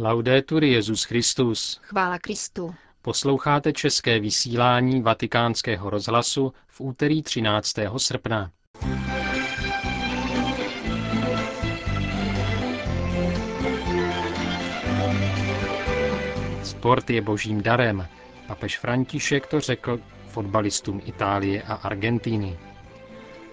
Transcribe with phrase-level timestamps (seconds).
[0.00, 1.80] Laudetur Jezus Christus.
[1.82, 2.74] Chvála Kristu.
[3.02, 7.74] Posloucháte české vysílání Vatikánského rozhlasu v úterý 13.
[7.96, 8.50] srpna.
[16.62, 18.08] Sport je božím darem.
[18.46, 22.58] Papež František to řekl fotbalistům Itálie a Argentiny.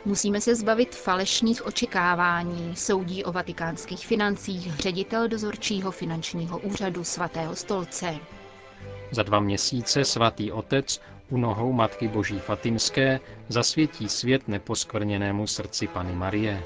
[0.06, 8.16] Musíme se zbavit falešných očekávání, soudí o vatikánských financích ředitel dozorčího finančního úřadu svatého stolce.
[9.12, 16.14] Za dva měsíce svatý otec u nohou Matky Boží Fatimské zasvětí svět neposkvrněnému srdci Pany
[16.16, 16.64] Marie.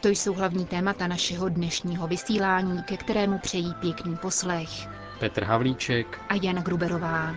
[0.00, 4.68] To jsou hlavní témata našeho dnešního vysílání, ke kterému přejí pěkný poslech.
[5.18, 7.34] Petr Havlíček a Jana Gruberová.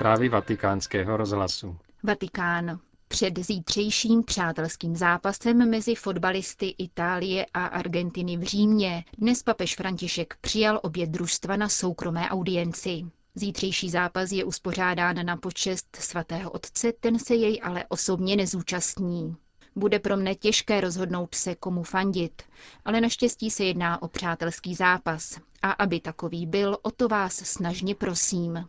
[0.00, 1.76] Zprávy vatikánského rozhlasu.
[2.02, 2.78] Vatikán.
[3.08, 10.80] Před zítřejším přátelským zápasem mezi fotbalisty Itálie a Argentiny v Římě dnes papež František přijal
[10.82, 13.04] obě družstva na soukromé audienci.
[13.34, 19.36] Zítřejší zápas je uspořádán na počest svatého otce, ten se jej ale osobně nezúčastní.
[19.76, 22.42] Bude pro mne těžké rozhodnout se, komu fandit,
[22.84, 25.38] ale naštěstí se jedná o přátelský zápas.
[25.62, 28.64] A aby takový byl, o to vás snažně prosím.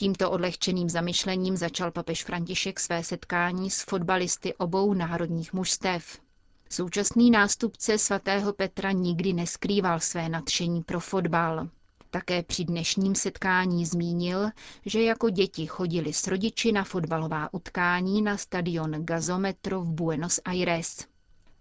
[0.00, 6.18] Tímto odlehčeným zamyšlením začal papež František své setkání s fotbalisty obou národních mužstev.
[6.70, 11.68] Současný nástupce svatého Petra nikdy neskrýval své nadšení pro fotbal.
[12.10, 14.50] Také při dnešním setkání zmínil,
[14.86, 21.06] že jako děti chodili s rodiči na fotbalová utkání na stadion Gazometro v Buenos Aires.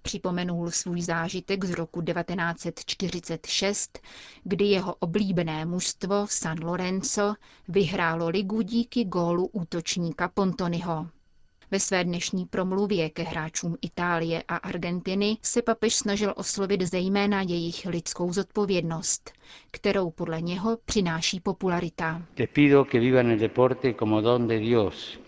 [0.02, 4.00] Připomenul svůj zážitek z roku 1946,
[4.44, 7.34] kdy jeho oblíbené mužstvo San Lorenzo
[7.68, 11.08] vyhrálo ligu díky gólu útočníka Pontonyho.
[11.72, 17.86] Ve své dnešní promluvě ke hráčům Itálie a Argentiny se papež snažil oslovit zejména jejich
[17.86, 19.32] lidskou zodpovědnost,
[19.72, 22.22] kterou podle něho přináší popularita.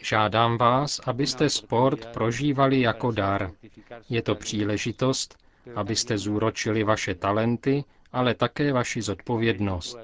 [0.01, 3.51] Žádám vás, abyste sport prožívali jako dar.
[4.09, 5.37] Je to příležitost,
[5.75, 9.97] abyste zúročili vaše talenty, ale také vaši zodpovědnost.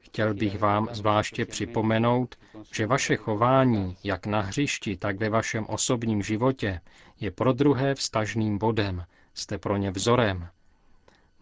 [0.00, 2.34] Chtěl bych vám zvláště připomenout,
[2.74, 6.80] že vaše chování, jak na hřišti, tak ve vašem osobním životě,
[7.20, 9.04] je pro druhé vztažným bodem,
[9.34, 10.48] jste pro ně vzorem.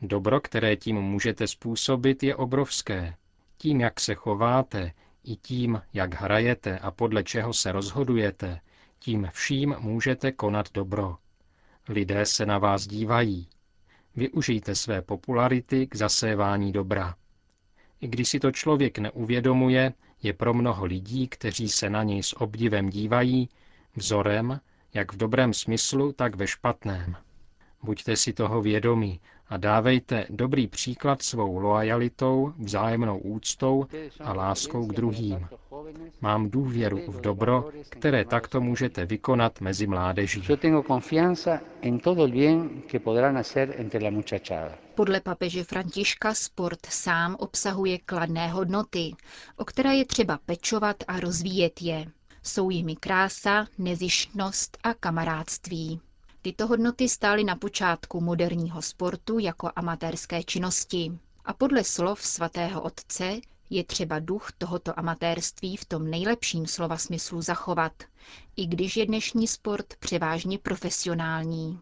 [0.02, 3.14] Dobro, které tím můžete způsobit, je obrovské.
[3.58, 4.92] Tím, jak se chováte,
[5.24, 8.60] i tím, jak hrajete a podle čeho se rozhodujete,
[8.98, 11.16] tím vším můžete konat dobro.
[11.88, 13.48] Lidé se na vás dívají.
[14.16, 17.14] Využijte své popularity k zasévání dobra.
[18.00, 22.40] I když si to člověk neuvědomuje, je pro mnoho lidí, kteří se na něj s
[22.40, 23.48] obdivem dívají,
[23.96, 24.60] vzorem,
[24.94, 27.16] jak v dobrém smyslu, tak ve špatném.
[27.82, 33.86] Buďte si toho vědomí a dávejte dobrý příklad svou loajalitou, vzájemnou úctou
[34.20, 35.48] a láskou k druhým.
[36.20, 40.42] Mám důvěru v dobro, které takto můžete vykonat mezi mládeží.
[44.94, 49.12] Podle papeže Františka sport sám obsahuje kladné hodnoty,
[49.56, 52.04] o které je třeba pečovat a rozvíjet je.
[52.42, 56.00] Jsou jimi krása, nezištnost a kamarádství.
[56.42, 61.12] Tyto hodnoty stály na počátku moderního sportu jako amatérské činnosti.
[61.44, 63.40] A podle slov svatého otce
[63.72, 67.92] je třeba duch tohoto amatérství v tom nejlepším slova smyslu zachovat,
[68.56, 71.80] i když je dnešní sport převážně profesionální.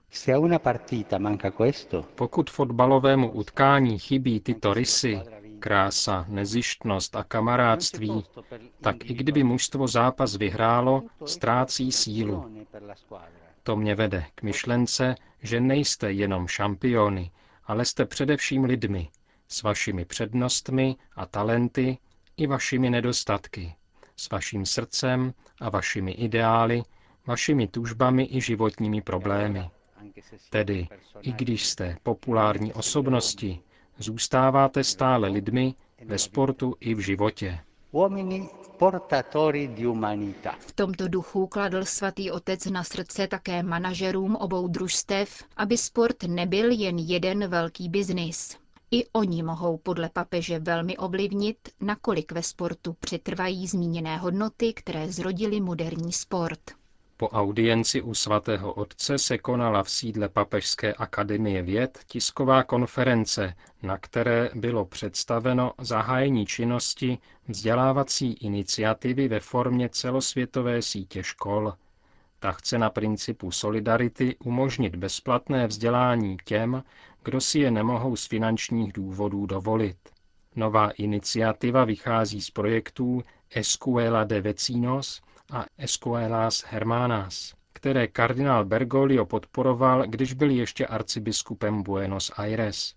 [2.15, 5.21] Pokud fotbalovému utkání chybí tyto rysy,
[5.59, 8.25] krása, nezištnost a kamarádství,
[8.81, 12.45] tak i kdyby mužstvo zápas vyhrálo, ztrácí sílu.
[13.63, 17.31] To mě vede k myšlence, že nejste jenom šampiony,
[17.65, 19.09] ale jste především lidmi,
[19.53, 21.99] s vašimi přednostmi a talenty
[22.37, 23.75] i vašimi nedostatky,
[24.17, 26.83] s vaším srdcem a vašimi ideály,
[27.27, 29.71] vašimi tužbami i životními problémy.
[30.51, 30.89] Tedy,
[31.21, 33.61] i když jste populární osobnosti,
[33.99, 35.75] zůstáváte stále lidmi
[36.05, 37.59] ve sportu i v životě.
[40.59, 46.71] V tomto duchu kladl svatý otec na srdce také manažerům obou družstev, aby sport nebyl
[46.71, 48.57] jen jeden velký biznis.
[48.93, 55.61] I oni mohou podle papeže velmi ovlivnit, nakolik ve sportu přetrvají zmíněné hodnoty, které zrodily
[55.61, 56.61] moderní sport.
[57.17, 63.99] Po audienci u svatého otce se konala v sídle Papežské akademie věd tisková konference, na
[63.99, 71.73] které bylo představeno zahájení činnosti vzdělávací iniciativy ve formě celosvětové sítě škol.
[72.39, 76.83] Ta chce na principu solidarity umožnit bezplatné vzdělání těm,
[77.25, 79.97] kdo si je nemohou z finančních důvodů dovolit.
[80.57, 85.23] Nová iniciativa vychází z projektů Escuela de Vecinos
[85.53, 92.95] a Escuelas Hermanas, které kardinál Bergoglio podporoval, když byl ještě arcibiskupem Buenos Aires.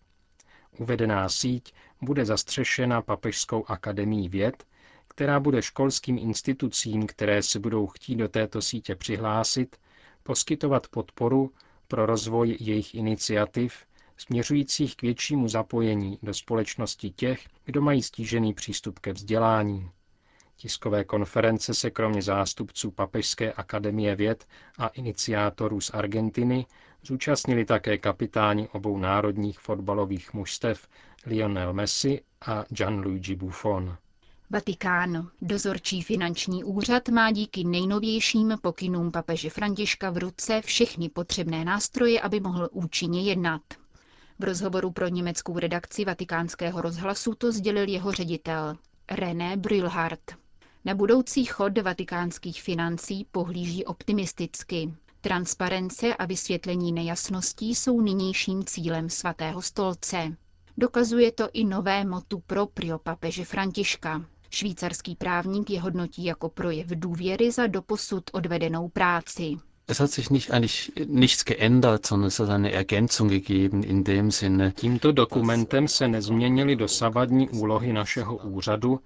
[0.79, 4.63] Uvedená síť bude zastřešena Papežskou akademií věd,
[5.07, 9.77] která bude školským institucím, které se budou chtít do této sítě přihlásit,
[10.23, 11.51] poskytovat podporu
[11.87, 13.73] pro rozvoj jejich iniciativ,
[14.23, 19.89] směřujících k většímu zapojení do společnosti těch, kdo mají stížený přístup ke vzdělání.
[20.55, 24.45] Tiskové konference se kromě zástupců Papežské akademie věd
[24.77, 26.65] a iniciátorů z Argentiny
[27.03, 30.87] zúčastnili také kapitáni obou národních fotbalových mužstev
[31.25, 33.97] Lionel Messi a Gianluigi Buffon.
[34.49, 35.29] Vatikán.
[35.41, 42.39] Dozorčí finanční úřad má díky nejnovějším pokynům papeže Františka v ruce všechny potřebné nástroje, aby
[42.39, 43.61] mohl účinně jednat.
[44.39, 48.77] V rozhovoru pro německou redakci vatikánského rozhlasu to sdělil jeho ředitel
[49.11, 50.35] René Brülhardt.
[50.85, 54.93] Na budoucí chod vatikánských financí pohlíží optimisticky.
[55.21, 60.37] Transparence a vysvětlení nejasností jsou nynějším cílem svatého stolce.
[60.77, 64.25] Dokazuje to i nové motu proprio papeže Františka.
[64.49, 69.57] Švýcarský právník je hodnotí jako projev důvěry za doposud odvedenou práci.
[69.87, 74.31] Es hat sich nicht eigentlich nichts geändert, sondern es hat eine Ergänzung gegeben in dem
[74.31, 74.71] Sinne.
[74.73, 78.99] Tímto dokumentem se nezměnily dosavadní úlohy našeho úřadu,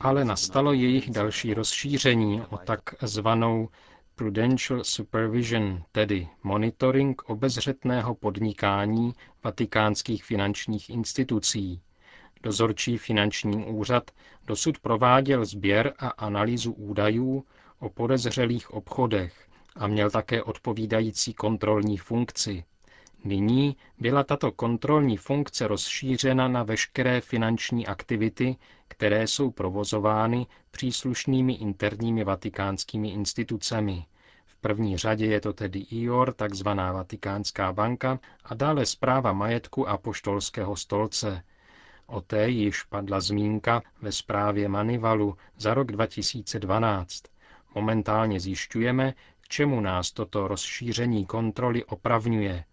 [0.00, 3.68] ale nastalo jejich další rozšíření o tak zvanou
[4.16, 9.12] Prudential Supervision, tedy monitoring obezřetného podnikání
[9.44, 11.80] vatikánských finančních institucí.
[12.42, 14.10] Dozorčí finanční úřad
[14.46, 17.44] dosud prováděl sběr a analýzu údajů
[17.78, 19.43] o podezřelých obchodech,
[19.76, 22.64] a měl také odpovídající kontrolní funkci.
[23.24, 28.56] Nyní byla tato kontrolní funkce rozšířena na veškeré finanční aktivity,
[28.88, 34.04] které jsou provozovány příslušnými interními vatikánskými institucemi.
[34.46, 39.98] V první řadě je to tedy IOR, takzvaná Vatikánská banka, a dále zpráva majetku a
[39.98, 41.42] poštolského stolce.
[42.06, 47.22] O té již padla zmínka ve zprávě Manivalu za rok 2012.
[47.74, 49.14] Momentálně zjišťujeme,
[49.44, 52.64] k čemu nás toto rozšíření kontroly opravňuje.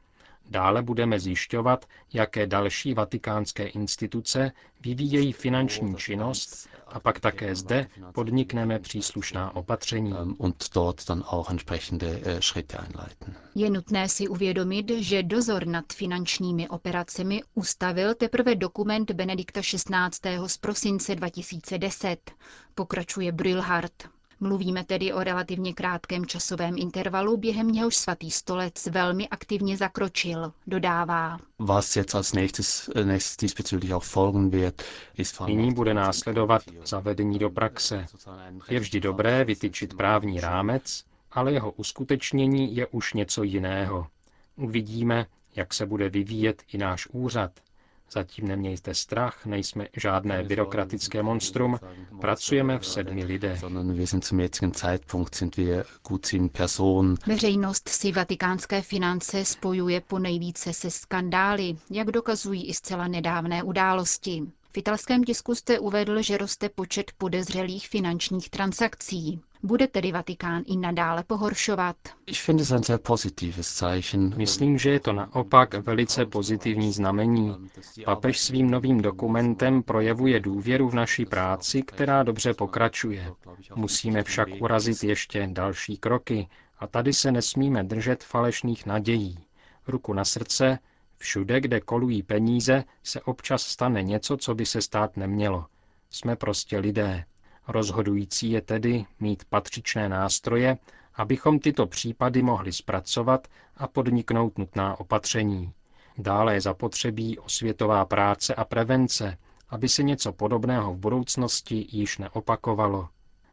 [0.50, 4.52] Dále budeme zjišťovat, jaké další vatikánské instituce
[4.82, 10.14] vyvíjejí finanční činnost a pak také zde podnikneme příslušná opatření.
[10.14, 10.18] Äh,
[13.56, 20.48] Je nutné si uvědomit, že dozor nad finančními operacemi ustavil teprve dokument Benedikta XVI.
[20.48, 22.32] z prosince 2010,
[22.76, 24.10] pokračuje Brülhardt.
[24.44, 31.40] Mluvíme tedy o relativně krátkém časovém intervalu, během něhož svatý stolec velmi aktivně zakročil, dodává.
[35.48, 38.06] Nyní bude následovat zavedení do praxe.
[38.70, 44.08] Je vždy dobré vytyčit právní rámec, ale jeho uskutečnění je už něco jiného.
[44.56, 47.52] Uvidíme, jak se bude vyvíjet i náš úřad,
[48.14, 51.80] Zatím nemějte strach, nejsme žádné byrokratické monstrum,
[52.22, 53.64] pracujeme v sedmi lidech.
[57.28, 64.44] Veřejnost si vatikánské finance spojuje po nejvíce se skandály, jak dokazují i zcela nedávné události.
[64.74, 69.42] V italském tisku jste uvedl, že roste počet podezřelých finančních transakcí.
[69.64, 71.96] Bude tedy Vatikán i nadále pohoršovat?
[74.38, 77.56] Myslím, že je to naopak velice pozitivní znamení.
[78.06, 83.32] Papež svým novým dokumentem projevuje důvěru v naší práci, která dobře pokračuje.
[83.76, 86.48] Musíme však urazit ještě další kroky
[86.80, 89.40] a tady se nesmíme držet falešných nadějí.
[89.88, 90.80] Ruku na srdce,
[91.18, 95.66] všude, kde kolují peníze, se občas stane něco, co by se stát nemělo.
[96.10, 97.26] Jsme prostě lidé.
[97.68, 100.78] Rozhodující je tedy mít patřičné nástroje,
[101.16, 105.74] abychom tyto případy mohli zpracovat a podniknout nutná opatření.
[106.18, 109.38] Dále je zapotřebí osvětová práce a prevence,
[109.70, 113.10] aby se něco podobného v budoucnosti již neopakovalo.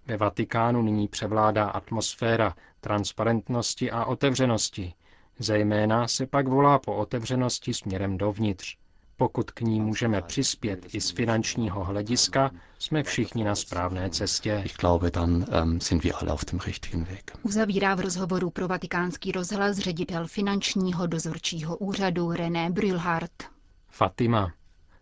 [0.07, 4.95] Ve Vatikánu nyní převládá atmosféra transparentnosti a otevřenosti.
[5.38, 8.77] Zejména se pak volá po otevřenosti směrem dovnitř.
[9.21, 14.63] Pokud k ní můžeme přispět i z finančního hlediska, jsme všichni na správné cestě.
[14.65, 17.31] Ich glaube, dann ähm, sind wir alle auf dem richtigen Weg.
[17.43, 23.45] Uzavírá v rozhovoru pro vatikánský rozhlas ředitel finančního dozorčího úřadu René Brülhardt.
[23.89, 24.53] Fatima.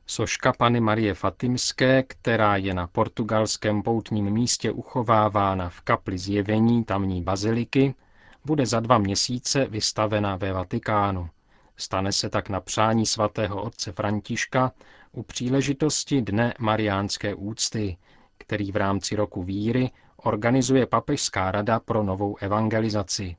[0.06, 7.22] Soška Pany Marie Fatimské, která je na portugalském poutním místě uchovávána v kapli zjevení tamní
[7.22, 7.94] baziliky,
[8.44, 11.28] bude za dva měsíce vystavena ve Vatikánu.
[11.76, 14.72] Stane se tak na přání svatého otce Františka
[15.12, 17.96] u příležitosti Dne mariánské úcty,
[18.38, 23.36] který v rámci roku víry organizuje Papežská rada pro novou evangelizaci.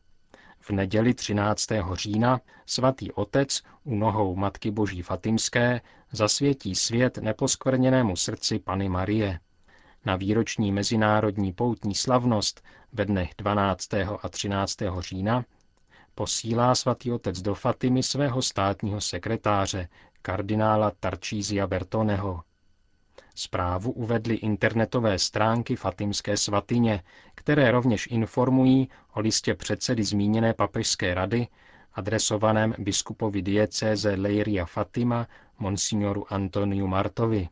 [0.59, 1.67] V neděli 13.
[1.93, 9.39] října svatý otec u nohou Matky Boží Fatimské zasvětí svět neposkvrněnému srdci Pany Marie.
[10.05, 12.63] Na výroční mezinárodní poutní slavnost
[12.93, 13.93] ve dnech 12.
[14.21, 14.77] a 13.
[14.99, 15.45] října
[16.17, 19.87] posílá svatý otec do Fatimy svého státního sekretáře,
[20.21, 22.43] kardinála Tarčízia Bertoneho.
[23.35, 27.03] Zprávu uvedly internetové stránky Fatimské svatyně,
[27.35, 31.47] které rovněž informují o listě předsedy zmíněné papežské rady,
[31.93, 35.27] adresovaném biskupovi diecéze Leiria Fatima,
[35.59, 37.49] monsignoru Antoniu Martovi.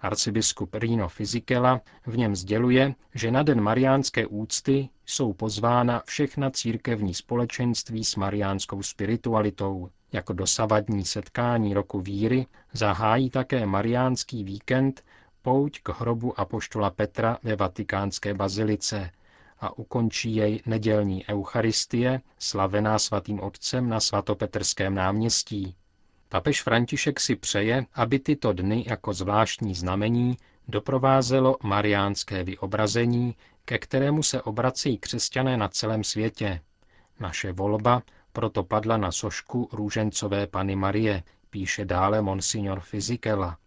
[0.00, 7.14] Arcibiskup Rino Fizikela v něm sděluje, že na den mariánské úcty jsou pozvána všechna církevní
[7.14, 9.90] společenství s mariánskou spiritualitou.
[10.12, 15.04] Jako dosavadní setkání roku víry zahájí také mariánský víkend
[15.42, 19.10] pouť k hrobu apoštola Petra ve vatikánské bazilice
[19.60, 25.74] a ukončí jej nedělní eucharistie, slavená svatým otcem na svatopetrském náměstí.
[26.28, 30.36] Papež František si přeje, aby tyto dny jako zvláštní znamení
[30.68, 36.60] doprovázelo mariánské vyobrazení, ke kterému se obrací křesťané na celém světě.
[37.20, 38.02] Naše volba
[38.32, 43.58] proto padla na sošku růžencové Pany Marie, píše dále monsignor Fizikela.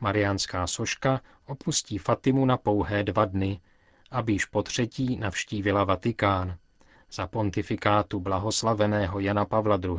[0.00, 3.60] Mariánská soška opustí Fatimu na pouhé dva dny,
[4.10, 6.56] aby již po třetí navštívila Vatikán.
[7.12, 9.98] Za pontifikátu blahoslaveného Jana Pavla II.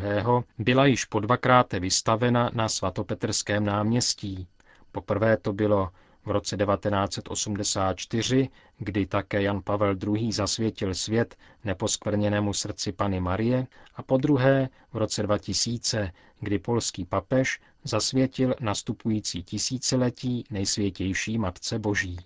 [0.58, 4.48] byla již po dvakrát vystavena na svatopetrském náměstí.
[4.92, 5.90] Poprvé to bylo
[6.26, 10.32] v roce 1984, kdy také Jan Pavel II.
[10.32, 17.60] zasvětil svět neposkvrněnému srdci Pany Marie a po druhé v roce 2000, kdy polský papež
[17.84, 22.18] zasvětil nastupující tisíciletí nejsvětější Matce Boží.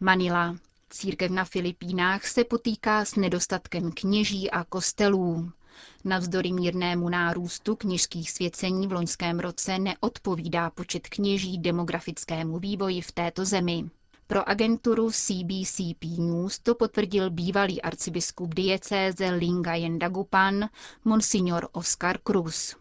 [0.00, 0.56] Manila.
[0.92, 5.52] Církev na Filipínách se potýká s nedostatkem kněží a kostelů.
[6.04, 13.44] Navzdory mírnému nárůstu kněžských svěcení v loňském roce neodpovídá počet kněží demografickému vývoji v této
[13.44, 13.90] zemi.
[14.26, 20.68] Pro agenturu CBCP News to potvrdil bývalý arcibiskup diecéze Lingayen Dagupan,
[21.04, 22.76] monsignor Oscar Cruz.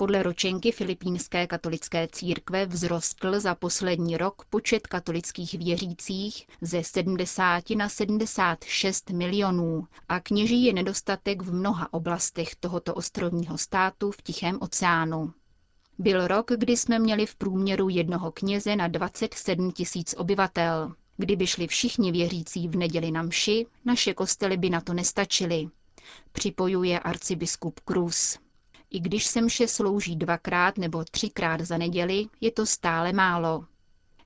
[0.00, 7.88] Podle ročenky Filipínské katolické církve vzrostl za poslední rok počet katolických věřících ze 70 na
[7.88, 15.32] 76 milionů a kněží je nedostatek v mnoha oblastech tohoto ostrovního státu v Tichém oceánu.
[15.98, 20.94] Byl rok, kdy jsme měli v průměru jednoho kněze na 27 tisíc obyvatel.
[21.16, 25.68] Kdyby šli všichni věřící v neděli na mši, naše kostely by na to nestačily.
[26.32, 28.38] Připojuje arcibiskup Cruz.
[28.90, 33.64] I když se mše slouží dvakrát nebo třikrát za neděli, je to stále málo.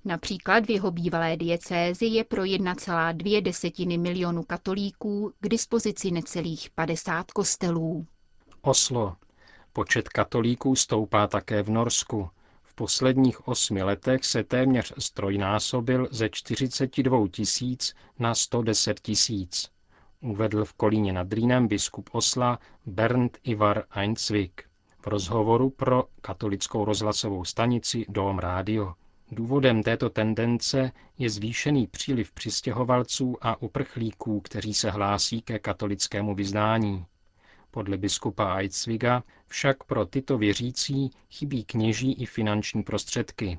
[0.04, 7.30] Například v jeho bývalé diecézi je pro 1,2 desetiny milionu katolíků k dispozici necelých 50
[7.32, 8.06] kostelů.
[8.62, 9.16] Oslo.
[9.72, 12.28] Počet katolíků stoupá také v Norsku.
[12.62, 19.73] V posledních osmi letech se téměř strojnásobil ze 42 tisíc na 110 tisíc
[20.24, 24.64] uvedl v Kolíně nad Rýnem biskup Osla Bernd Ivar Einsvik
[25.00, 28.94] v rozhovoru pro katolickou rozhlasovou stanici Dom Radio.
[29.32, 37.06] Důvodem této tendence je zvýšený příliv přistěhovalců a uprchlíků, kteří se hlásí ke katolickému vyznání.
[37.70, 43.58] Podle biskupa Eidsviga však pro tyto věřící chybí kněží i finanční prostředky.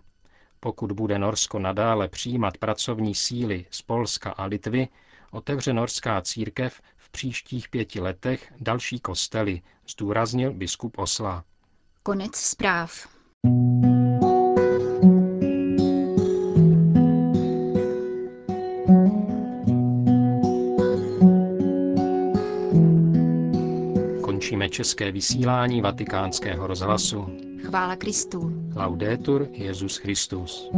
[0.60, 4.88] Pokud bude Norsko nadále přijímat pracovní síly z Polska a Litvy,
[5.32, 11.44] otevře norská církev v příštích pěti letech další kostely, zdůraznil biskup Osla.
[12.03, 13.08] Konec zpráv.
[24.22, 27.38] Končíme české vysílání vatikánského rozhlasu.
[27.65, 28.70] Chvála Kristu.
[28.75, 30.70] Laudetur Jezus Christus.